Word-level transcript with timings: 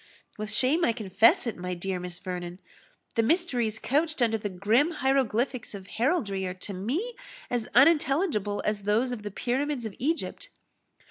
"With 0.35 0.51
shame 0.51 0.83
I 0.83 0.93
confess 0.93 1.45
it, 1.45 1.57
my 1.57 1.75
dear 1.75 1.99
Miss 1.99 2.17
Vernon, 2.17 2.57
the 3.13 3.21
mysteries 3.21 3.77
couched 3.77 4.19
under 4.19 4.35
the 4.39 4.49
grim 4.49 4.89
hieroglyphics 4.93 5.75
of 5.75 5.85
heraldry 5.85 6.43
are 6.47 6.55
to 6.55 6.73
me 6.73 7.13
as 7.51 7.67
unintelligible 7.75 8.63
as 8.65 8.81
those 8.81 9.11
of 9.11 9.21
the 9.21 9.29
pyramids 9.29 9.85
of 9.85 9.93
Egypt." 9.99 10.49